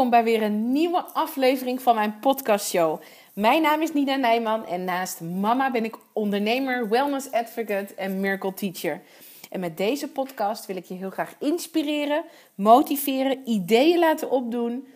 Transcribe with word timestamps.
Welkom 0.00 0.22
bij 0.22 0.32
weer 0.32 0.42
een 0.42 0.72
nieuwe 0.72 1.02
aflevering 1.02 1.82
van 1.82 1.94
mijn 1.94 2.18
podcastshow. 2.18 3.00
Mijn 3.34 3.62
naam 3.62 3.82
is 3.82 3.92
Nina 3.92 4.16
Nijman 4.16 4.66
en 4.66 4.84
naast 4.84 5.20
mama 5.20 5.70
ben 5.70 5.84
ik 5.84 5.96
ondernemer, 6.12 6.88
wellness 6.88 7.30
advocate 7.30 7.94
en 7.94 8.20
miracle 8.20 8.54
teacher. 8.54 9.02
En 9.50 9.60
met 9.60 9.76
deze 9.76 10.08
podcast 10.08 10.66
wil 10.66 10.76
ik 10.76 10.84
je 10.84 10.94
heel 10.94 11.10
graag 11.10 11.34
inspireren, 11.38 12.24
motiveren, 12.54 13.48
ideeën 13.48 13.98
laten 13.98 14.30
opdoen 14.30 14.86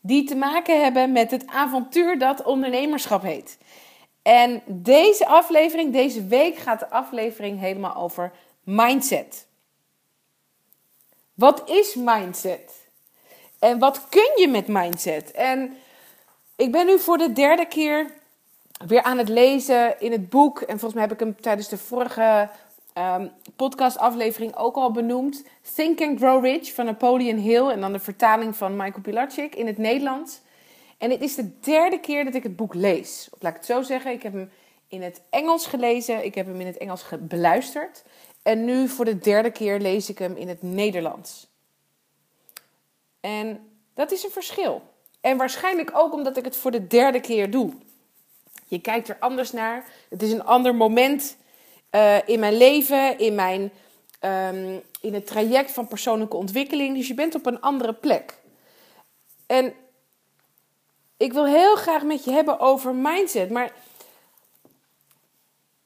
die 0.00 0.24
te 0.24 0.34
maken 0.34 0.82
hebben 0.82 1.12
met 1.12 1.30
het 1.30 1.46
avontuur 1.46 2.18
dat 2.18 2.42
ondernemerschap 2.42 3.22
heet. 3.22 3.58
En 4.22 4.62
deze 4.66 5.26
aflevering, 5.26 5.92
deze 5.92 6.26
week 6.26 6.56
gaat 6.56 6.80
de 6.80 6.90
aflevering 6.90 7.60
helemaal 7.60 7.96
over 7.96 8.32
mindset. 8.62 9.46
Wat 11.34 11.70
is 11.70 11.94
mindset? 11.94 12.83
En 13.64 13.78
wat 13.78 14.08
kun 14.08 14.30
je 14.36 14.48
met 14.48 14.66
mindset? 14.66 15.30
En 15.30 15.76
ik 16.56 16.72
ben 16.72 16.86
nu 16.86 16.98
voor 16.98 17.18
de 17.18 17.32
derde 17.32 17.66
keer 17.66 18.10
weer 18.86 19.02
aan 19.02 19.18
het 19.18 19.28
lezen 19.28 20.00
in 20.00 20.12
het 20.12 20.28
boek. 20.28 20.60
En 20.60 20.78
volgens 20.78 20.92
mij 20.92 21.02
heb 21.02 21.12
ik 21.12 21.18
hem 21.18 21.40
tijdens 21.40 21.68
de 21.68 21.78
vorige 21.78 22.48
um, 22.98 23.30
podcastaflevering 23.56 24.56
ook 24.56 24.76
al 24.76 24.90
benoemd. 24.90 25.44
Think 25.74 26.00
and 26.00 26.18
Grow 26.18 26.44
Rich 26.44 26.74
van 26.74 26.84
Napoleon 26.84 27.36
Hill. 27.36 27.68
En 27.68 27.80
dan 27.80 27.92
de 27.92 27.98
vertaling 27.98 28.56
van 28.56 28.76
Michael 28.76 29.02
Pilarczyk 29.02 29.54
in 29.54 29.66
het 29.66 29.78
Nederlands. 29.78 30.40
En 30.98 31.10
het 31.10 31.20
is 31.20 31.34
de 31.34 31.60
derde 31.60 32.00
keer 32.00 32.24
dat 32.24 32.34
ik 32.34 32.42
het 32.42 32.56
boek 32.56 32.74
lees. 32.74 33.28
Of 33.30 33.42
laat 33.42 33.52
ik 33.52 33.58
het 33.58 33.66
zo 33.66 33.82
zeggen, 33.82 34.12
ik 34.12 34.22
heb 34.22 34.32
hem 34.32 34.50
in 34.88 35.02
het 35.02 35.20
Engels 35.30 35.66
gelezen. 35.66 36.24
Ik 36.24 36.34
heb 36.34 36.46
hem 36.46 36.60
in 36.60 36.66
het 36.66 36.78
Engels 36.78 37.04
beluisterd. 37.20 38.02
En 38.42 38.64
nu 38.64 38.88
voor 38.88 39.04
de 39.04 39.18
derde 39.18 39.50
keer 39.50 39.78
lees 39.78 40.08
ik 40.08 40.18
hem 40.18 40.36
in 40.36 40.48
het 40.48 40.62
Nederlands. 40.62 41.52
En 43.24 43.70
dat 43.94 44.12
is 44.12 44.24
een 44.24 44.30
verschil. 44.30 44.82
En 45.20 45.36
waarschijnlijk 45.36 45.90
ook 45.94 46.12
omdat 46.12 46.36
ik 46.36 46.44
het 46.44 46.56
voor 46.56 46.70
de 46.70 46.86
derde 46.86 47.20
keer 47.20 47.50
doe. 47.50 47.72
Je 48.66 48.80
kijkt 48.80 49.08
er 49.08 49.16
anders 49.18 49.52
naar. 49.52 49.86
Het 50.08 50.22
is 50.22 50.32
een 50.32 50.44
ander 50.44 50.74
moment 50.74 51.36
uh, 51.90 52.28
in 52.28 52.40
mijn 52.40 52.56
leven, 52.56 53.18
in, 53.18 53.34
mijn, 53.34 53.72
um, 54.20 54.82
in 55.00 55.14
het 55.14 55.26
traject 55.26 55.70
van 55.70 55.88
persoonlijke 55.88 56.36
ontwikkeling. 56.36 56.96
Dus 56.96 57.08
je 57.08 57.14
bent 57.14 57.34
op 57.34 57.46
een 57.46 57.60
andere 57.60 57.92
plek. 57.92 58.38
En 59.46 59.74
ik 61.16 61.32
wil 61.32 61.46
heel 61.46 61.76
graag 61.76 62.02
met 62.02 62.24
je 62.24 62.30
hebben 62.30 62.58
over 62.58 62.94
mindset. 62.94 63.50
Maar 63.50 63.72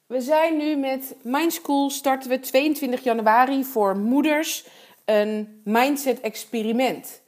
we 0.07 0.21
zijn 0.21 0.57
nu 0.57 0.77
met 0.77 1.15
Mindschool 1.23 1.91
starten 1.91 2.31
we 2.31 2.41
22 2.41 3.03
januari 3.03 3.65
voor 3.65 3.97
moeders 3.97 4.67
een 5.05 5.61
mindset 5.65 6.21
experiment. 6.21 7.21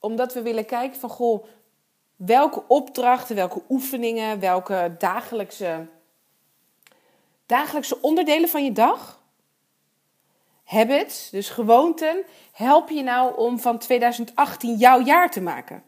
Omdat 0.00 0.34
we 0.34 0.42
willen 0.42 0.66
kijken 0.66 1.00
van 1.00 1.10
goh, 1.10 1.44
welke 2.16 2.62
opdrachten, 2.66 3.36
welke 3.36 3.62
oefeningen, 3.68 4.40
welke 4.40 4.94
dagelijkse, 4.98 5.86
dagelijkse 7.46 8.00
onderdelen 8.00 8.48
van 8.48 8.64
je 8.64 8.72
dag, 8.72 9.20
habits, 10.64 11.30
dus 11.30 11.50
gewoonten, 11.50 12.24
help 12.52 12.88
je 12.88 13.02
nou 13.02 13.36
om 13.36 13.58
van 13.58 13.78
2018 13.78 14.76
jouw 14.76 15.00
jaar 15.00 15.30
te 15.30 15.40
maken. 15.40 15.82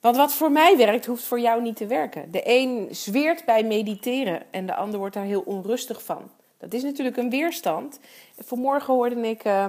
Want 0.00 0.16
wat 0.16 0.32
voor 0.32 0.52
mij 0.52 0.76
werkt, 0.76 1.06
hoeft 1.06 1.24
voor 1.24 1.40
jou 1.40 1.62
niet 1.62 1.76
te 1.76 1.86
werken. 1.86 2.30
De 2.30 2.42
een 2.44 2.88
zweert 2.90 3.44
bij 3.44 3.64
mediteren 3.64 4.42
en 4.50 4.66
de 4.66 4.74
ander 4.74 4.98
wordt 4.98 5.14
daar 5.14 5.24
heel 5.24 5.42
onrustig 5.44 6.04
van. 6.04 6.30
Dat 6.58 6.74
is 6.74 6.82
natuurlijk 6.82 7.16
een 7.16 7.30
weerstand. 7.30 7.98
Vanmorgen 8.38 8.94
hoorde 8.94 9.28
ik 9.28 9.44
uh, 9.44 9.66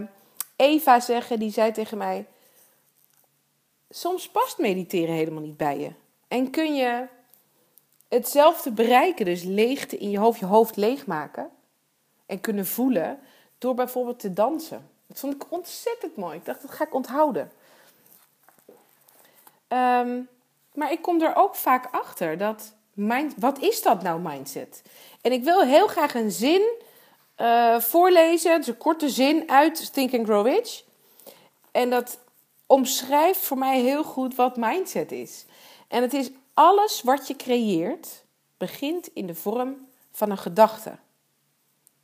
Eva 0.55 0.99
zeggen, 0.99 1.39
die 1.39 1.51
zei 1.51 1.71
tegen 1.71 1.97
mij: 1.97 2.25
Soms 3.95 4.29
past 4.29 4.57
mediteren 4.57 5.15
helemaal 5.15 5.41
niet 5.41 5.57
bij 5.57 5.79
je. 5.79 5.91
En 6.27 6.49
kun 6.49 6.75
je 6.75 7.07
hetzelfde 8.07 8.71
bereiken, 8.71 9.25
dus 9.25 9.43
leegte 9.43 9.97
in 9.97 10.09
je 10.09 10.19
hoofd, 10.19 10.39
je 10.39 10.45
hoofd 10.45 10.75
leegmaken 10.75 11.49
en 12.25 12.41
kunnen 12.41 12.65
voelen 12.65 13.19
door 13.57 13.73
bijvoorbeeld 13.73 14.19
te 14.19 14.33
dansen. 14.33 14.89
Dat 15.07 15.19
vond 15.19 15.33
ik 15.33 15.43
ontzettend 15.49 16.15
mooi. 16.15 16.37
Ik 16.37 16.45
dacht, 16.45 16.61
dat 16.61 16.71
ga 16.71 16.83
ik 16.83 16.93
onthouden. 16.93 17.51
Ehm, 19.67 20.21
maar 20.73 20.91
ik 20.91 21.01
kom 21.01 21.21
er 21.21 21.35
ook 21.35 21.55
vaak 21.55 21.87
achter 21.91 22.37
dat, 22.37 22.73
mind, 22.93 23.33
wat 23.37 23.59
is 23.59 23.81
dat 23.81 24.01
nou 24.01 24.19
mindset? 24.19 24.81
En 25.21 25.31
ik 25.31 25.43
wil 25.43 25.61
heel 25.61 25.87
graag 25.87 26.13
een 26.13 26.31
zin 26.31 26.71
uh, 27.37 27.79
voorlezen, 27.79 28.57
dus 28.57 28.67
een 28.67 28.77
korte 28.77 29.09
zin 29.09 29.49
uit 29.49 29.93
Think 29.93 30.13
and 30.13 30.25
Grow 30.25 30.45
Rich. 30.45 30.83
En 31.71 31.89
dat 31.89 32.17
omschrijft 32.65 33.39
voor 33.39 33.57
mij 33.57 33.81
heel 33.81 34.03
goed 34.03 34.35
wat 34.35 34.57
mindset 34.57 35.11
is. 35.11 35.45
En 35.87 36.01
het 36.01 36.13
is 36.13 36.31
alles 36.53 37.01
wat 37.01 37.27
je 37.27 37.35
creëert, 37.35 38.23
begint 38.57 39.07
in 39.07 39.27
de 39.27 39.35
vorm 39.35 39.87
van 40.11 40.31
een 40.31 40.37
gedachte. 40.37 40.97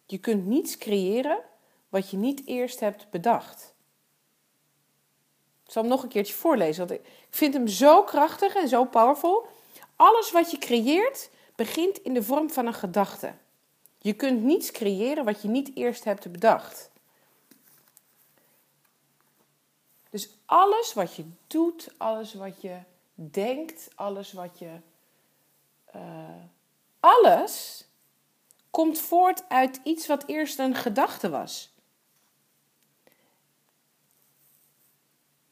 Je 0.05 0.17
kunt 0.17 0.45
niets 0.45 0.77
creëren 0.77 1.39
wat 1.89 2.09
je 2.09 2.17
niet 2.17 2.41
eerst 2.45 2.79
hebt 2.79 3.09
bedacht. 3.09 3.73
Ik 5.65 5.71
zal 5.71 5.81
hem 5.81 5.91
nog 5.91 6.03
een 6.03 6.09
keertje 6.09 6.33
voorlezen, 6.33 6.87
want 6.87 6.99
ik 6.99 7.07
vind 7.29 7.53
hem 7.53 7.67
zo 7.67 8.03
krachtig 8.03 8.55
en 8.55 8.67
zo 8.67 8.85
powerful. 8.85 9.47
Alles 9.95 10.31
wat 10.31 10.51
je 10.51 10.57
creëert 10.57 11.29
begint 11.55 11.97
in 11.97 12.13
de 12.13 12.23
vorm 12.23 12.49
van 12.49 12.65
een 12.65 12.73
gedachte. 12.73 13.33
Je 13.97 14.13
kunt 14.13 14.43
niets 14.43 14.71
creëren 14.71 15.25
wat 15.25 15.41
je 15.41 15.47
niet 15.47 15.71
eerst 15.75 16.03
hebt 16.03 16.31
bedacht. 16.31 16.88
Dus 20.09 20.29
alles 20.45 20.93
wat 20.93 21.15
je 21.15 21.25
doet, 21.47 21.89
alles 21.97 22.33
wat 22.33 22.61
je 22.61 22.77
denkt, 23.13 23.89
alles 23.95 24.33
wat 24.33 24.59
je. 24.59 24.79
Uh, 25.95 26.01
alles 26.99 27.85
komt 28.69 28.99
voort 28.99 29.43
uit 29.49 29.79
iets 29.83 30.07
wat 30.07 30.23
eerst 30.25 30.59
een 30.59 30.75
gedachte 30.75 31.29
was. 31.29 31.73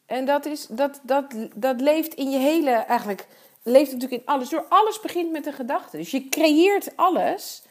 En 0.05 0.25
dat, 0.25 0.45
is, 0.45 0.67
dat, 0.67 0.99
dat, 1.03 1.33
dat 1.55 1.81
leeft 1.81 2.13
in 2.13 2.29
je 2.29 2.37
hele, 2.37 2.71
eigenlijk, 2.71 3.27
leeft 3.63 3.91
natuurlijk 3.91 4.21
in 4.21 4.27
alles. 4.27 4.49
Door 4.49 4.65
alles 4.69 4.99
begint 4.99 5.31
met 5.31 5.45
een 5.45 5.53
gedachte. 5.53 5.97
Dus 5.97 6.11
je 6.11 6.29
creëert 6.29 6.97
alles 6.97 7.61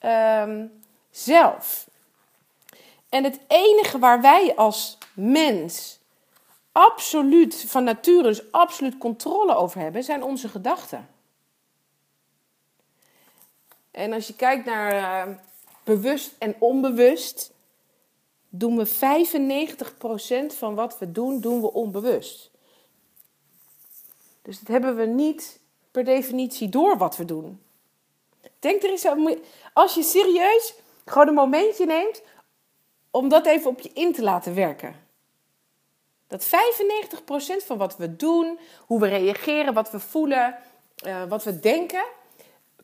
um, 0.00 0.82
zelf. 1.10 1.88
En 3.08 3.24
het 3.24 3.40
enige 3.48 3.98
waar 3.98 4.20
wij 4.20 4.56
als 4.56 4.98
mens 5.14 5.97
absoluut, 6.78 7.64
van 7.66 7.84
nature 7.84 8.22
dus 8.22 8.52
absoluut 8.52 8.98
controle 8.98 9.54
over 9.54 9.80
hebben, 9.80 10.04
zijn 10.04 10.22
onze 10.22 10.48
gedachten. 10.48 11.08
En 13.90 14.12
als 14.12 14.26
je 14.26 14.34
kijkt 14.34 14.64
naar 14.64 14.92
uh, 15.28 15.34
bewust 15.84 16.34
en 16.38 16.54
onbewust, 16.58 17.52
doen 18.48 18.76
we 18.76 18.88
95% 20.52 20.56
van 20.56 20.74
wat 20.74 20.98
we 20.98 21.12
doen, 21.12 21.40
doen 21.40 21.60
we 21.60 21.72
onbewust. 21.72 22.50
Dus 24.42 24.58
dat 24.58 24.68
hebben 24.68 24.96
we 24.96 25.04
niet 25.04 25.60
per 25.90 26.04
definitie 26.04 26.68
door 26.68 26.96
wat 26.96 27.16
we 27.16 27.24
doen. 27.24 27.62
Denk 28.58 28.82
er 28.82 28.90
eens 28.90 29.06
aan, 29.06 29.38
als 29.72 29.94
je 29.94 30.02
serieus 30.02 30.74
gewoon 31.04 31.28
een 31.28 31.34
momentje 31.34 31.86
neemt 31.86 32.22
om 33.10 33.28
dat 33.28 33.46
even 33.46 33.70
op 33.70 33.80
je 33.80 33.90
in 33.92 34.12
te 34.12 34.22
laten 34.22 34.54
werken. 34.54 35.07
Dat 36.28 36.46
95% 36.46 36.48
van 37.66 37.78
wat 37.78 37.96
we 37.96 38.16
doen, 38.16 38.58
hoe 38.86 39.00
we 39.00 39.08
reageren, 39.08 39.74
wat 39.74 39.90
we 39.90 40.00
voelen, 40.00 40.56
uh, 41.06 41.22
wat 41.28 41.44
we 41.44 41.60
denken, 41.60 42.04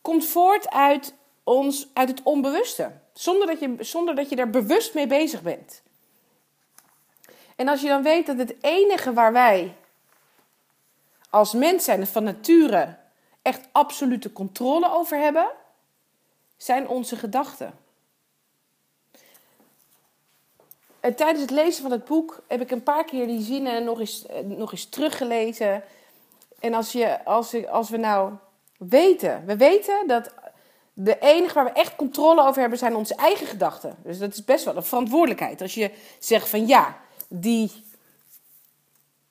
komt 0.00 0.26
voort 0.26 0.70
uit, 0.70 1.14
ons, 1.42 1.88
uit 1.92 2.08
het 2.08 2.22
onbewuste. 2.22 2.90
Zonder 3.12 3.46
dat, 3.46 3.60
je, 3.60 3.76
zonder 3.78 4.14
dat 4.14 4.28
je 4.28 4.36
daar 4.36 4.50
bewust 4.50 4.94
mee 4.94 5.06
bezig 5.06 5.42
bent. 5.42 5.82
En 7.56 7.68
als 7.68 7.80
je 7.80 7.88
dan 7.88 8.02
weet 8.02 8.26
dat 8.26 8.38
het 8.38 8.54
enige 8.60 9.12
waar 9.12 9.32
wij 9.32 9.74
als 11.30 11.52
mens 11.52 11.84
zijn 11.84 12.06
van 12.06 12.24
nature 12.24 12.96
echt 13.42 13.68
absolute 13.72 14.32
controle 14.32 14.92
over 14.92 15.18
hebben, 15.18 15.46
zijn 16.56 16.88
onze 16.88 17.16
gedachten. 17.16 17.83
En 21.04 21.14
tijdens 21.14 21.40
het 21.40 21.50
lezen 21.50 21.82
van 21.82 21.90
het 21.90 22.04
boek 22.04 22.42
heb 22.48 22.60
ik 22.60 22.70
een 22.70 22.82
paar 22.82 23.04
keer 23.04 23.26
die 23.26 23.42
zinnen 23.42 23.84
nog 23.84 24.00
eens, 24.00 24.26
eh, 24.26 24.40
nog 24.44 24.72
eens 24.72 24.84
teruggelezen. 24.84 25.82
En 26.58 26.74
als, 26.74 26.92
je, 26.92 27.24
als, 27.24 27.66
als 27.66 27.90
we 27.90 27.96
nou 27.96 28.32
weten, 28.78 29.42
we 29.46 29.56
weten 29.56 30.06
dat 30.06 30.34
de 30.92 31.18
enige 31.18 31.54
waar 31.54 31.64
we 31.64 31.70
echt 31.70 31.96
controle 31.96 32.46
over 32.46 32.60
hebben 32.60 32.78
zijn 32.78 32.96
onze 32.96 33.14
eigen 33.14 33.46
gedachten. 33.46 33.96
Dus 34.02 34.18
dat 34.18 34.32
is 34.32 34.44
best 34.44 34.64
wel 34.64 34.76
een 34.76 34.84
verantwoordelijkheid. 34.84 35.60
Als 35.60 35.74
je 35.74 35.90
zegt 36.18 36.48
van 36.48 36.66
ja, 36.66 36.96
die, 37.28 37.84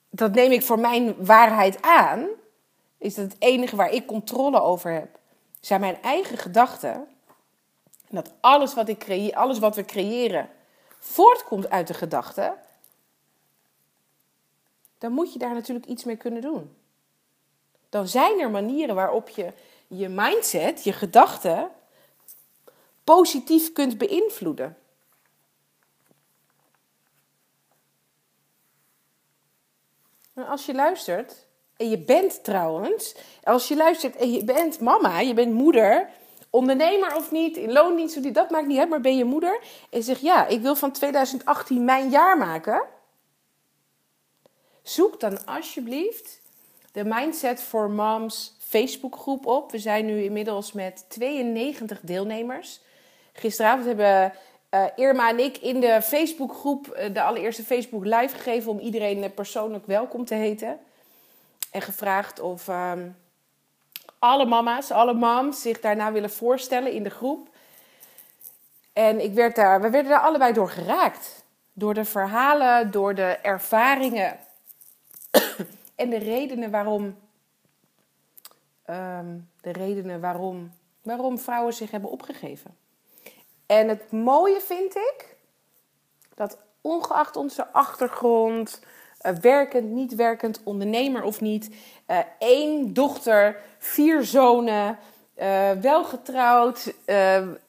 dat 0.09 0.33
neem 0.33 0.51
ik 0.51 0.63
voor 0.63 0.79
mijn 0.79 1.25
waarheid 1.25 1.81
aan, 1.81 2.27
is 2.97 3.15
dat 3.15 3.25
het 3.25 3.35
enige 3.39 3.75
waar 3.75 3.91
ik 3.91 4.05
controle 4.05 4.61
over 4.61 4.91
heb, 4.91 5.19
zijn 5.59 5.79
mijn 5.79 6.01
eigen 6.01 6.37
gedachten. 6.37 6.93
En 8.09 8.15
dat 8.15 8.31
alles 8.41 8.73
wat, 8.73 8.89
ik 8.89 8.99
creëer, 8.99 9.35
alles 9.35 9.59
wat 9.59 9.75
we 9.75 9.85
creëren 9.85 10.49
voortkomt 11.03 11.69
uit 11.69 11.87
de 11.87 11.93
gedachten. 11.93 12.57
dan 14.97 15.11
moet 15.11 15.33
je 15.33 15.39
daar 15.39 15.53
natuurlijk 15.53 15.85
iets 15.85 16.03
mee 16.03 16.15
kunnen 16.15 16.41
doen. 16.41 16.75
Dan 17.89 18.07
zijn 18.07 18.39
er 18.39 18.49
manieren 18.49 18.95
waarop 18.95 19.29
je 19.29 19.53
je 19.87 20.09
mindset, 20.09 20.83
je 20.83 20.93
gedachten, 20.93 21.71
positief 23.03 23.73
kunt 23.73 23.97
beïnvloeden. 23.97 24.77
als 30.47 30.65
je 30.65 30.73
luistert, 30.73 31.45
en 31.77 31.89
je 31.89 31.97
bent 31.97 32.43
trouwens, 32.43 33.15
als 33.43 33.67
je 33.67 33.75
luistert 33.75 34.15
en 34.15 34.31
je 34.31 34.43
bent 34.43 34.79
mama, 34.79 35.19
je 35.19 35.33
bent 35.33 35.53
moeder, 35.53 36.09
ondernemer 36.53 37.15
of 37.15 37.31
niet, 37.31 37.57
in 37.57 37.71
loondienst 37.71 38.17
of 38.17 38.23
niet, 38.23 38.35
dat 38.35 38.49
maakt 38.49 38.67
niet 38.67 38.79
uit, 38.79 38.89
maar 38.89 39.01
ben 39.01 39.17
je 39.17 39.25
moeder 39.25 39.59
en 39.89 40.03
zeg 40.03 40.19
ja, 40.19 40.47
ik 40.47 40.61
wil 40.61 40.75
van 40.75 40.91
2018 40.91 41.85
mijn 41.85 42.09
jaar 42.09 42.37
maken. 42.37 42.83
Zoek 44.81 45.19
dan 45.19 45.45
alsjeblieft 45.45 46.41
de 46.91 47.03
Mindset 47.03 47.61
for 47.61 47.89
Moms 47.89 48.55
Facebookgroep 48.59 49.45
op. 49.45 49.71
We 49.71 49.79
zijn 49.79 50.05
nu 50.05 50.23
inmiddels 50.23 50.71
met 50.71 51.05
92 51.07 51.99
deelnemers. 52.01 52.79
Gisteravond 53.33 53.85
hebben 53.85 54.33
uh, 54.73 54.85
Irma 54.95 55.29
en 55.29 55.39
ik 55.39 55.57
in 55.57 55.79
de 55.79 56.01
Facebookgroep 56.01 56.87
uh, 56.97 57.13
de 57.13 57.21
allereerste 57.21 57.63
Facebook 57.63 58.05
live 58.05 58.35
gegeven 58.35 58.71
om 58.71 58.79
iedereen 58.79 59.17
uh, 59.17 59.29
persoonlijk 59.35 59.85
welkom 59.85 60.25
te 60.25 60.35
heten. 60.35 60.79
En 61.71 61.81
gevraagd 61.81 62.39
of 62.39 62.67
ehm, 62.67 63.07
alle 64.23 64.45
mama's, 64.45 64.91
alle 64.91 65.13
moms 65.13 65.61
zich 65.61 65.79
daarna 65.79 66.11
willen 66.11 66.31
voorstellen 66.31 66.91
in 66.91 67.03
de 67.03 67.09
groep. 67.09 67.49
En 68.93 69.23
ik 69.23 69.33
werd 69.33 69.55
daar, 69.55 69.81
we 69.81 69.89
werden 69.89 70.11
daar 70.11 70.21
allebei 70.21 70.53
door 70.53 70.69
geraakt. 70.69 71.45
Door 71.73 71.93
de 71.93 72.05
verhalen, 72.05 72.91
door 72.91 73.15
de 73.15 73.37
ervaringen 73.41 74.39
en 75.95 76.09
de 76.09 76.17
redenen 76.17 76.71
waarom, 76.71 77.17
ehm, 78.85 79.37
de 79.61 79.71
redenen 79.71 80.21
waarom, 80.21 80.71
waarom 81.01 81.39
vrouwen 81.39 81.73
zich 81.73 81.91
hebben 81.91 82.11
opgegeven. 82.11 82.77
En 83.65 83.87
het 83.87 84.11
mooie 84.11 84.61
vind 84.61 84.95
ik 84.95 85.35
dat 86.35 86.57
ongeacht 86.81 87.35
onze 87.35 87.67
achtergrond, 87.67 88.81
werkend, 89.41 89.89
niet 89.89 90.15
werkend, 90.15 90.61
ondernemer 90.63 91.23
of 91.23 91.41
niet, 91.41 91.69
uh, 92.07 92.17
één 92.39 92.93
dochter, 92.93 93.61
vier 93.77 94.23
zonen, 94.23 94.97
uh, 95.39 95.71
welgetrouwd, 95.71 96.93
um, 97.05 97.59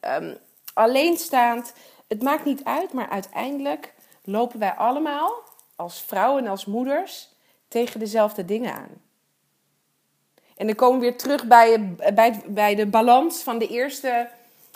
alleenstaand. 0.75 1.73
Het 2.09 2.23
maakt 2.23 2.45
niet 2.45 2.65
uit, 2.65 2.93
maar 2.93 3.09
uiteindelijk 3.09 3.95
lopen 4.25 4.59
wij 4.59 4.73
allemaal 4.73 5.33
als 5.77 6.03
vrouwen 6.03 6.45
en 6.45 6.51
als 6.51 6.65
moeders 6.65 7.29
tegen 7.69 8.01
dezelfde 8.01 8.45
dingen 8.45 8.75
aan. 8.75 9.03
En 10.57 10.67
dan 10.67 10.75
komen 10.75 11.01
we 11.01 11.07
weer 11.07 11.17
terug 11.17 11.47
bij, 11.47 11.95
bij, 12.15 12.43
bij 12.47 12.75
de 12.75 12.87
balans 12.87 13.43
van 13.43 13.59
de 13.59 13.69
eerste, 13.69 14.29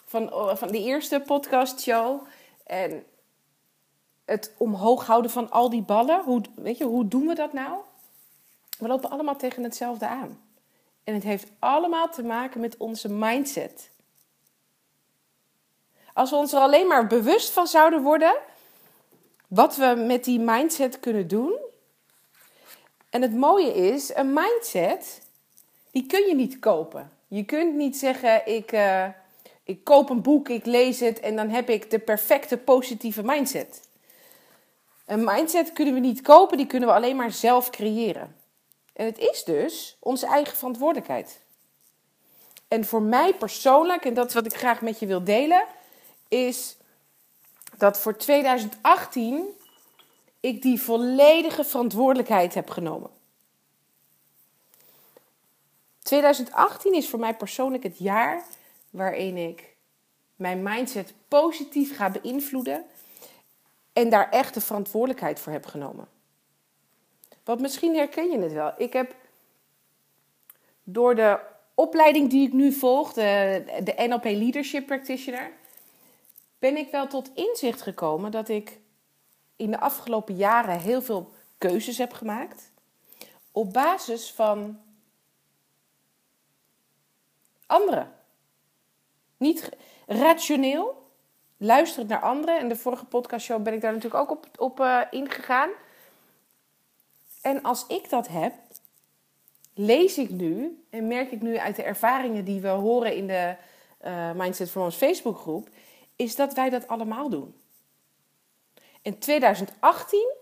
van, 0.04 0.30
van 0.56 0.68
de 0.68 0.82
eerste 0.82 1.20
podcastshow. 1.20 2.20
En 2.66 3.04
het 4.28 4.52
omhoog 4.56 5.06
houden 5.06 5.30
van 5.30 5.50
al 5.50 5.70
die 5.70 5.82
ballen. 5.82 6.22
Hoe, 6.24 6.40
weet 6.54 6.78
je, 6.78 6.84
hoe 6.84 7.08
doen 7.08 7.26
we 7.26 7.34
dat 7.34 7.52
nou? 7.52 7.78
We 8.78 8.86
lopen 8.88 9.10
allemaal 9.10 9.36
tegen 9.36 9.62
hetzelfde 9.62 10.06
aan. 10.06 10.40
En 11.04 11.14
het 11.14 11.22
heeft 11.22 11.50
allemaal 11.58 12.08
te 12.08 12.22
maken 12.22 12.60
met 12.60 12.76
onze 12.76 13.08
mindset. 13.08 13.90
Als 16.12 16.30
we 16.30 16.36
ons 16.36 16.52
er 16.52 16.60
alleen 16.60 16.86
maar 16.86 17.06
bewust 17.06 17.50
van 17.50 17.66
zouden 17.66 18.02
worden, 18.02 18.36
wat 19.46 19.76
we 19.76 20.04
met 20.06 20.24
die 20.24 20.40
mindset 20.40 21.00
kunnen 21.00 21.28
doen. 21.28 21.58
En 23.10 23.22
het 23.22 23.34
mooie 23.34 23.74
is, 23.74 24.14
een 24.14 24.32
mindset, 24.32 25.22
die 25.90 26.06
kun 26.06 26.26
je 26.26 26.34
niet 26.34 26.58
kopen. 26.58 27.10
Je 27.28 27.44
kunt 27.44 27.74
niet 27.74 27.96
zeggen, 27.96 28.46
ik, 28.46 28.72
uh, 28.72 29.06
ik 29.62 29.84
koop 29.84 30.10
een 30.10 30.22
boek, 30.22 30.48
ik 30.48 30.66
lees 30.66 31.00
het 31.00 31.20
en 31.20 31.36
dan 31.36 31.48
heb 31.48 31.68
ik 31.68 31.90
de 31.90 31.98
perfecte 31.98 32.56
positieve 32.56 33.22
mindset. 33.22 33.87
Een 35.08 35.24
mindset 35.24 35.72
kunnen 35.72 35.94
we 35.94 36.00
niet 36.00 36.20
kopen, 36.20 36.56
die 36.56 36.66
kunnen 36.66 36.88
we 36.88 36.94
alleen 36.94 37.16
maar 37.16 37.32
zelf 37.32 37.70
creëren. 37.70 38.36
En 38.92 39.06
het 39.06 39.18
is 39.18 39.44
dus 39.44 39.96
onze 40.00 40.26
eigen 40.26 40.56
verantwoordelijkheid. 40.56 41.40
En 42.68 42.84
voor 42.84 43.02
mij 43.02 43.34
persoonlijk, 43.34 44.04
en 44.04 44.14
dat 44.14 44.28
is 44.28 44.34
wat 44.34 44.46
ik 44.46 44.56
graag 44.56 44.80
met 44.80 44.98
je 44.98 45.06
wil 45.06 45.24
delen, 45.24 45.64
is 46.28 46.76
dat 47.76 47.98
voor 47.98 48.16
2018 48.16 49.46
ik 50.40 50.62
die 50.62 50.80
volledige 50.80 51.64
verantwoordelijkheid 51.64 52.54
heb 52.54 52.70
genomen. 52.70 53.10
2018 56.02 56.94
is 56.94 57.08
voor 57.08 57.18
mij 57.18 57.34
persoonlijk 57.34 57.82
het 57.82 57.98
jaar 57.98 58.44
waarin 58.90 59.36
ik 59.36 59.76
mijn 60.36 60.62
mindset 60.62 61.14
positief 61.28 61.96
ga 61.96 62.10
beïnvloeden 62.10 62.84
en 63.98 64.08
daar 64.08 64.30
echt 64.30 64.54
de 64.54 64.60
verantwoordelijkheid 64.60 65.40
voor 65.40 65.52
heb 65.52 65.66
genomen. 65.66 66.08
Want 67.44 67.60
misschien 67.60 67.94
herken 67.94 68.30
je 68.30 68.38
het 68.38 68.52
wel. 68.52 68.72
Ik 68.76 68.92
heb 68.92 69.14
door 70.82 71.14
de 71.14 71.40
opleiding 71.74 72.30
die 72.30 72.46
ik 72.46 72.52
nu 72.52 72.72
volg, 72.72 73.12
de, 73.12 73.64
de 73.84 74.06
NLP 74.08 74.24
Leadership 74.24 74.86
Practitioner, 74.86 75.52
ben 76.58 76.76
ik 76.76 76.90
wel 76.90 77.06
tot 77.06 77.30
inzicht 77.34 77.82
gekomen 77.82 78.30
dat 78.30 78.48
ik 78.48 78.80
in 79.56 79.70
de 79.70 79.80
afgelopen 79.80 80.36
jaren 80.36 80.80
heel 80.80 81.02
veel 81.02 81.32
keuzes 81.58 81.98
heb 81.98 82.12
gemaakt. 82.12 82.72
Op 83.52 83.72
basis 83.72 84.32
van 84.32 84.80
anderen. 87.66 88.12
Niet 89.36 89.68
rationeel, 90.06 90.97
luisterend 91.58 92.08
naar 92.08 92.20
anderen. 92.20 92.58
En 92.58 92.68
de 92.68 92.76
vorige 92.76 93.04
podcastshow 93.04 93.62
ben 93.62 93.72
ik 93.72 93.80
daar 93.80 93.92
natuurlijk 93.92 94.22
ook 94.22 94.30
op, 94.30 94.46
op 94.56 94.80
uh, 94.80 95.00
ingegaan. 95.10 95.70
En 97.42 97.62
als 97.62 97.86
ik 97.86 98.10
dat 98.10 98.28
heb, 98.28 98.52
lees 99.74 100.18
ik 100.18 100.30
nu 100.30 100.84
en 100.90 101.06
merk 101.06 101.30
ik 101.30 101.42
nu 101.42 101.58
uit 101.58 101.76
de 101.76 101.82
ervaringen 101.82 102.44
die 102.44 102.60
we 102.60 102.68
horen 102.68 103.16
in 103.16 103.26
de 103.26 103.56
uh, 104.04 104.32
Mindset 104.32 104.70
for 104.70 104.82
Moms 104.82 104.96
Facebookgroep, 104.96 105.68
is 106.16 106.36
dat 106.36 106.54
wij 106.54 106.70
dat 106.70 106.88
allemaal 106.88 107.28
doen. 107.28 107.54
In 109.02 109.18
2018 109.18 110.32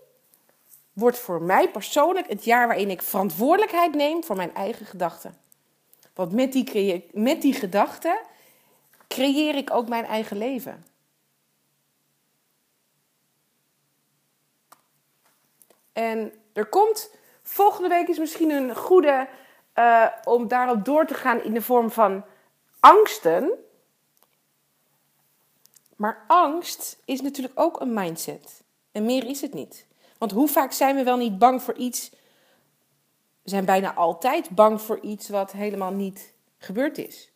wordt 0.93 1.17
voor 1.17 1.41
mij 1.41 1.69
persoonlijk 1.69 2.27
het 2.27 2.43
jaar 2.43 2.67
waarin 2.67 2.89
ik 2.89 3.01
verantwoordelijkheid 3.01 3.95
neem 3.95 4.23
voor 4.23 4.35
mijn 4.35 4.55
eigen 4.55 4.85
gedachten. 4.85 5.37
Want 6.13 6.31
met 6.31 6.51
die, 6.51 7.05
met 7.13 7.41
die 7.41 7.53
gedachten 7.53 8.19
creëer 9.07 9.55
ik 9.55 9.71
ook 9.71 9.87
mijn 9.87 10.05
eigen 10.05 10.37
leven. 10.37 10.85
En 15.97 16.33
er 16.53 16.65
komt 16.65 17.11
volgende 17.43 17.89
week 17.89 18.07
is 18.07 18.17
misschien 18.17 18.49
een 18.49 18.75
goede 18.75 19.27
uh, 19.75 20.07
om 20.23 20.47
daarop 20.47 20.85
door 20.85 21.05
te 21.05 21.13
gaan 21.13 21.43
in 21.43 21.53
de 21.53 21.61
vorm 21.61 21.91
van 21.91 22.25
angsten. 22.79 23.51
Maar 25.95 26.23
angst 26.27 26.97
is 27.05 27.21
natuurlijk 27.21 27.59
ook 27.59 27.79
een 27.81 27.93
mindset. 27.93 28.63
En 28.91 29.05
meer 29.05 29.25
is 29.25 29.41
het 29.41 29.53
niet. 29.53 29.85
Want 30.17 30.31
hoe 30.31 30.47
vaak 30.47 30.71
zijn 30.71 30.95
we 30.95 31.03
wel 31.03 31.17
niet 31.17 31.39
bang 31.39 31.61
voor 31.61 31.75
iets? 31.75 32.09
We 33.41 33.49
zijn 33.49 33.65
bijna 33.65 33.93
altijd 33.93 34.49
bang 34.49 34.81
voor 34.81 34.99
iets 34.99 35.29
wat 35.29 35.51
helemaal 35.51 35.91
niet 35.91 36.33
gebeurd 36.57 36.97
is. 36.97 37.31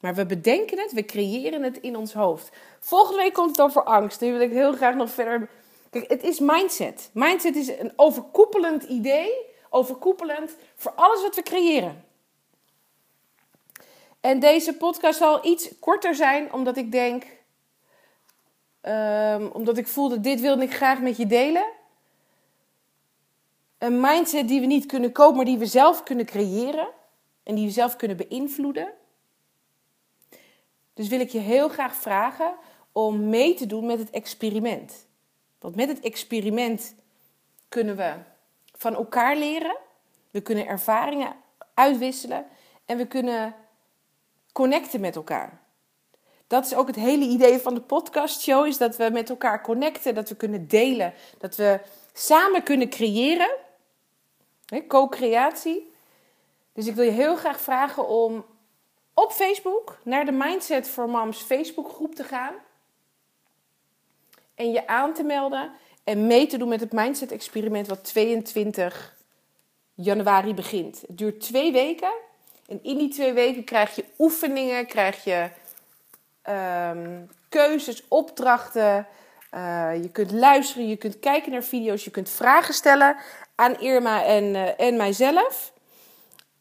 Maar 0.00 0.14
we 0.14 0.26
bedenken 0.26 0.78
het, 0.78 0.92
we 0.92 1.04
creëren 1.04 1.62
het 1.62 1.76
in 1.76 1.96
ons 1.96 2.12
hoofd. 2.12 2.50
Volgende 2.80 3.22
week 3.22 3.32
komt 3.34 3.50
het 3.50 3.60
over 3.60 3.84
angst. 3.84 4.20
Nu 4.20 4.32
wil 4.32 4.40
ik 4.40 4.50
heel 4.50 4.72
graag 4.72 4.94
nog 4.94 5.10
verder. 5.10 5.48
Kijk, 5.92 6.08
het 6.08 6.22
is 6.22 6.38
mindset. 6.38 7.10
Mindset 7.12 7.56
is 7.56 7.68
een 7.68 7.92
overkoepelend 7.96 8.82
idee, 8.82 9.32
overkoepelend 9.70 10.56
voor 10.74 10.92
alles 10.92 11.22
wat 11.22 11.34
we 11.34 11.42
creëren. 11.42 12.04
En 14.20 14.40
deze 14.40 14.76
podcast 14.76 15.18
zal 15.18 15.46
iets 15.46 15.78
korter 15.78 16.14
zijn, 16.14 16.52
omdat 16.52 16.76
ik 16.76 16.92
denk, 16.92 17.24
um, 18.82 19.46
omdat 19.46 19.78
ik 19.78 19.88
voel 19.88 20.08
dat 20.08 20.22
dit 20.22 20.40
wilde 20.40 20.62
ik 20.62 20.74
graag 20.74 21.00
met 21.00 21.16
je 21.16 21.26
delen. 21.26 21.66
Een 23.78 24.00
mindset 24.00 24.48
die 24.48 24.60
we 24.60 24.66
niet 24.66 24.86
kunnen 24.86 25.12
kopen, 25.12 25.36
maar 25.36 25.44
die 25.44 25.58
we 25.58 25.66
zelf 25.66 26.02
kunnen 26.02 26.26
creëren 26.26 26.88
en 27.42 27.54
die 27.54 27.66
we 27.66 27.72
zelf 27.72 27.96
kunnen 27.96 28.16
beïnvloeden. 28.16 28.92
Dus 30.94 31.08
wil 31.08 31.20
ik 31.20 31.30
je 31.30 31.38
heel 31.38 31.68
graag 31.68 31.94
vragen 31.94 32.54
om 32.92 33.28
mee 33.28 33.54
te 33.54 33.66
doen 33.66 33.86
met 33.86 33.98
het 33.98 34.10
experiment. 34.10 35.10
Want 35.62 35.76
met 35.76 35.88
het 35.88 36.00
experiment 36.00 36.94
kunnen 37.68 37.96
we 37.96 38.14
van 38.76 38.94
elkaar 38.94 39.36
leren, 39.36 39.76
we 40.30 40.40
kunnen 40.40 40.66
ervaringen 40.66 41.36
uitwisselen 41.74 42.46
en 42.84 42.96
we 42.96 43.06
kunnen 43.06 43.54
connecten 44.52 45.00
met 45.00 45.16
elkaar. 45.16 45.60
Dat 46.46 46.64
is 46.64 46.74
ook 46.74 46.86
het 46.86 46.96
hele 46.96 47.24
idee 47.24 47.58
van 47.58 47.74
de 47.74 47.80
podcastshow, 47.80 48.66
is 48.66 48.78
dat 48.78 48.96
we 48.96 49.10
met 49.12 49.30
elkaar 49.30 49.62
connecten, 49.62 50.14
dat 50.14 50.28
we 50.28 50.36
kunnen 50.36 50.68
delen, 50.68 51.14
dat 51.38 51.56
we 51.56 51.80
samen 52.12 52.62
kunnen 52.62 52.88
creëren. 52.88 53.50
Co-creatie. 54.88 55.92
Dus 56.72 56.86
ik 56.86 56.94
wil 56.94 57.04
je 57.04 57.10
heel 57.10 57.36
graag 57.36 57.60
vragen 57.60 58.08
om 58.08 58.44
op 59.14 59.32
Facebook 59.32 59.98
naar 60.04 60.24
de 60.24 60.32
Mindset 60.32 60.88
for 60.88 61.08
Moms 61.08 61.38
Facebook 61.38 61.88
groep 61.88 62.14
te 62.14 62.24
gaan. 62.24 62.54
En 64.54 64.72
je 64.72 64.86
aan 64.86 65.14
te 65.14 65.22
melden 65.22 65.72
en 66.04 66.26
mee 66.26 66.46
te 66.46 66.56
doen 66.56 66.68
met 66.68 66.80
het 66.80 66.92
Mindset 66.92 67.32
experiment 67.32 67.86
wat 67.86 68.04
22 68.04 69.16
januari 69.94 70.54
begint. 70.54 71.00
Het 71.06 71.18
duurt 71.18 71.40
twee 71.40 71.72
weken. 71.72 72.12
En 72.68 72.78
in 72.82 72.98
die 72.98 73.08
twee 73.08 73.32
weken 73.32 73.64
krijg 73.64 73.96
je 73.96 74.04
oefeningen, 74.18 74.86
krijg 74.86 75.24
je 75.24 75.50
ehm, 76.42 77.20
keuzes, 77.48 78.08
opdrachten. 78.08 79.06
Uh, 79.54 80.02
je 80.02 80.10
kunt 80.10 80.30
luisteren, 80.30 80.88
je 80.88 80.96
kunt 80.96 81.18
kijken 81.18 81.52
naar 81.52 81.62
video's, 81.62 82.04
je 82.04 82.10
kunt 82.10 82.30
vragen 82.30 82.74
stellen 82.74 83.16
aan 83.54 83.80
Irma 83.80 84.24
en, 84.24 84.44
uh, 84.44 84.80
en 84.80 84.96
mijzelf. 84.96 85.72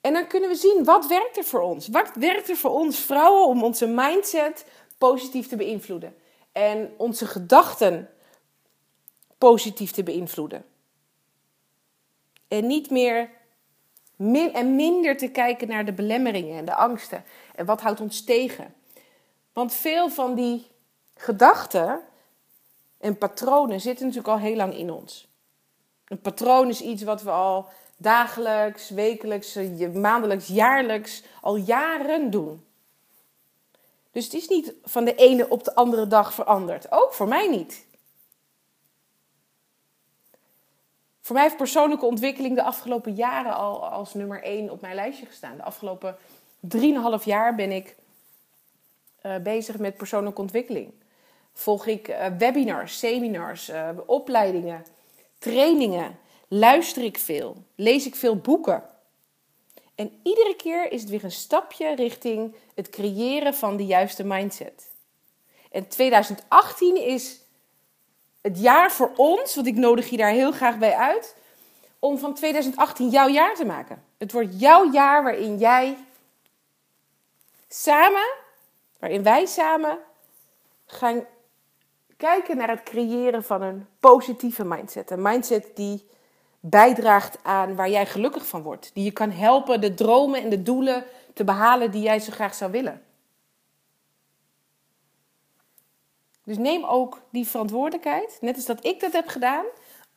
En 0.02 0.14
dan 0.14 0.28
kunnen 0.28 0.50
we 0.50 0.56
zien 0.56 0.84
wat 0.84 1.08
werkt 1.08 1.38
er 1.38 1.44
voor 1.44 1.62
ons. 1.62 1.88
Wat 1.88 2.12
werkt 2.14 2.50
er 2.50 2.56
voor 2.56 2.72
ons 2.72 3.00
vrouwen 3.00 3.46
om 3.46 3.64
onze 3.64 3.88
mindset 3.88 4.66
positief 4.98 5.48
te 5.48 5.56
beïnvloeden. 5.56 6.16
En 6.51 6.93
onze 6.98 7.25
gedachten 7.25 8.10
positief 9.38 9.91
te 9.91 10.03
beïnvloeden. 10.03 10.65
En 12.48 12.67
niet 12.67 12.89
meer 12.89 13.29
en 14.53 14.75
minder 14.75 15.17
te 15.17 15.27
kijken 15.27 15.67
naar 15.67 15.86
de 15.86 15.93
belemmeringen 15.93 16.58
en 16.58 16.65
de 16.65 16.75
angsten. 16.75 17.24
En 17.55 17.65
wat 17.65 17.81
houdt 17.81 18.01
ons 18.01 18.24
tegen. 18.24 18.74
Want 19.53 19.74
veel 19.74 20.10
van 20.10 20.36
die 20.36 20.67
gedachten 21.15 22.01
en 22.98 23.17
patronen 23.17 23.81
zitten 23.81 24.05
natuurlijk 24.05 24.34
al 24.34 24.39
heel 24.39 24.55
lang 24.55 24.77
in 24.77 24.91
ons. 24.91 25.29
Een 26.05 26.22
patroon 26.22 26.70
is 26.70 26.81
iets 26.81 27.03
wat 27.03 27.22
we 27.22 27.29
al 27.29 27.67
dagelijks, 27.98 28.89
wekelijks, 28.89 29.58
maandelijks, 29.93 30.48
jaarlijks 30.48 31.24
al 31.41 31.55
jaren 31.55 32.29
doen. 32.29 32.65
Dus 34.12 34.24
het 34.24 34.34
is 34.34 34.48
niet 34.48 34.74
van 34.84 35.06
de 35.06 35.15
ene 35.15 35.50
op 35.50 35.63
de 35.63 35.75
andere 35.75 36.08
dag 36.08 36.34
veranderd. 36.34 36.91
Ook 36.91 37.13
voor 37.13 37.27
mij 37.27 37.48
niet. 37.48 37.86
Voor 41.22 41.36
mij 41.36 41.44
heeft 41.44 41.58
persoonlijke 41.58 42.06
ontwikkeling 42.06 42.56
de 42.56 42.63
afgelopen 42.63 43.13
jaren 43.13 43.56
al 43.56 43.86
als 43.86 44.13
nummer 44.13 44.44
één 44.44 44.70
op 44.70 44.82
mijn 44.82 44.96
lijstje 44.96 45.25
gestaan. 45.25 45.58
De 45.58 45.63
afgelopen 45.63 46.18
drieënhalf 46.60 47.25
jaar 47.25 47.56
ben 47.56 47.72
ik 47.72 47.96
uh, 49.25 49.36
bezig 49.38 49.77
met 49.77 49.98
persoonlijke 49.98 50.41
ontwikkeling. 50.41 50.94
Volg 51.53 51.86
ik 51.86 52.08
uh, 52.08 52.25
webinars, 52.38 53.00
seminars, 53.00 53.70
uh, 53.70 53.89
opleidingen, 54.06 54.86
trainingen. 55.38 56.20
Luister 56.48 57.03
ik 57.03 57.18
veel. 57.18 57.56
Lees 57.75 58.06
ik 58.06 58.15
veel 58.15 58.36
boeken. 58.36 58.84
En 60.01 60.20
iedere 60.24 60.55
keer 60.55 60.91
is 60.91 61.01
het 61.01 61.10
weer 61.10 61.24
een 61.24 61.31
stapje 61.31 61.96
richting 61.96 62.55
het 62.75 62.89
creëren 62.89 63.53
van 63.53 63.77
de 63.77 63.86
juiste 63.86 64.24
mindset. 64.24 64.88
En 65.72 65.88
2018 65.88 66.96
is 66.96 67.41
het 68.41 68.60
jaar 68.60 68.91
voor 68.91 69.12
ons, 69.15 69.55
want 69.55 69.67
ik 69.67 69.75
nodig 69.75 70.10
je 70.10 70.17
daar 70.17 70.31
heel 70.31 70.51
graag 70.51 70.77
bij 70.77 70.96
uit, 70.96 71.36
om 72.00 72.17
van 72.17 72.34
2018 72.34 73.10
jouw 73.10 73.27
jaar 73.27 73.55
te 73.55 73.65
maken. 73.65 74.03
Het 74.17 74.31
wordt 74.31 74.60
jouw 74.60 74.91
jaar 74.91 75.24
waarin 75.24 75.58
jij 75.58 75.98
samen, 77.67 78.34
waarin 79.00 79.24
wij 79.24 79.46
samen 79.46 79.98
gaan 80.86 81.25
kijken 82.17 82.58
naar 82.58 82.70
het 82.70 82.84
creëren 82.84 83.43
van 83.43 83.62
een 83.62 83.88
positieve 84.00 84.65
mindset. 84.65 85.12
Een 85.12 85.22
mindset 85.22 85.75
die 85.75 86.10
bijdraagt 86.62 87.44
aan 87.44 87.75
waar 87.75 87.89
jij 87.89 88.06
gelukkig 88.06 88.48
van 88.48 88.62
wordt. 88.62 88.91
Die 88.94 89.03
je 89.03 89.12
kan 89.12 89.32
helpen 89.32 89.82
de 89.82 89.94
dromen 89.94 90.41
en 90.41 90.50
de 90.50 90.62
doelen 90.62 91.03
te 91.34 91.44
behalen 91.44 91.91
die 91.91 92.01
jij 92.01 92.20
zo 92.20 92.32
graag 92.32 92.53
zou 92.53 92.72
willen. 92.72 93.01
Dus 96.44 96.58
neem 96.58 96.84
ook 96.84 97.22
die 97.30 97.48
verantwoordelijkheid, 97.48 98.38
net 98.41 98.56
als 98.56 98.65
dat 98.65 98.86
ik 98.86 99.00
dat 99.00 99.12
heb 99.12 99.27
gedaan, 99.27 99.65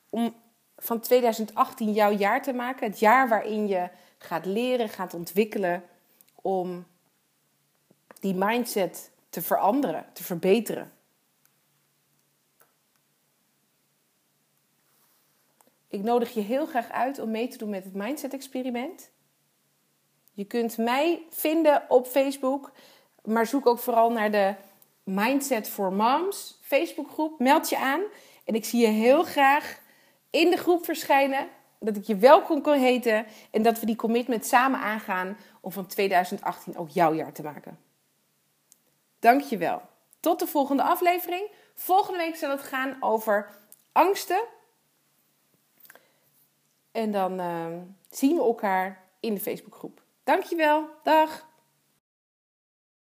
om 0.09 0.35
van 0.77 1.01
2018 1.01 1.93
jouw 1.93 2.11
jaar 2.11 2.43
te 2.43 2.53
maken. 2.53 2.91
Het 2.91 2.99
jaar 2.99 3.29
waarin 3.29 3.67
je 3.67 3.89
gaat 4.19 4.47
leren, 4.47 4.89
gaat 4.89 5.15
ontwikkelen 5.15 5.83
om 6.43 6.85
die 8.21 8.35
mindset 8.35 9.11
te 9.29 9.43
veranderen, 9.43 10.07
te 10.13 10.25
verbeteren. 10.25 10.93
Ik 15.95 16.03
nodig 16.03 16.35
je 16.35 16.41
heel 16.41 16.67
graag 16.67 16.91
uit 16.91 17.19
om 17.19 17.31
mee 17.31 17.49
te 17.49 17.59
doen 17.59 17.71
met 17.71 17.85
het 17.85 17.95
Mindset 17.95 18.33
Experiment. 18.33 19.11
Je 20.33 20.45
kunt 20.45 20.77
mij 20.77 21.23
vinden 21.31 21.83
op 21.89 22.07
Facebook, 22.07 22.73
maar 23.23 23.47
zoek 23.47 23.67
ook 23.67 23.79
vooral 23.79 24.11
naar 24.11 24.31
de 24.31 24.55
Mindset 25.03 25.69
for 25.69 25.93
Moms 25.93 26.59
Facebookgroep. 26.63 27.39
Meld 27.39 27.69
je 27.69 27.79
aan 27.79 28.01
en 28.45 28.55
ik 28.55 28.65
zie 28.65 28.81
je 28.81 28.87
heel 28.87 29.23
graag 29.23 29.81
in 30.31 30.51
de 30.51 30.57
groep 30.57 30.85
verschijnen. 30.85 31.49
Dat 31.79 31.97
ik 31.97 32.05
je 32.05 32.17
welkom 32.17 32.63
kan 32.63 32.79
heten 32.79 33.27
en 33.51 33.63
dat 33.63 33.81
we 33.81 33.87
die 33.87 33.97
commitment 33.97 34.47
samen 34.47 34.81
aangaan 34.81 35.37
om 35.61 35.73
van 35.73 35.87
2018 35.87 36.77
ook 36.77 36.89
jouw 36.89 37.15
jaar 37.15 37.33
te 37.33 37.43
maken. 37.43 37.79
Dankjewel. 39.19 39.83
Tot 40.21 40.39
de 40.39 40.47
volgende 40.47 40.83
aflevering. 40.83 41.51
Volgende 41.75 42.19
week 42.19 42.37
zal 42.37 42.51
het 42.51 42.63
gaan 42.63 42.97
over 43.01 43.49
angsten. 43.93 44.45
En 46.95 47.11
dan 47.11 47.41
uh, 47.41 47.67
zien 48.11 48.37
we 48.37 48.43
elkaar 48.43 49.05
in 49.21 49.35
de 49.35 49.41
Facebookgroep. 49.41 50.03
Dankjewel. 50.25 50.89
Dag. 51.03 51.47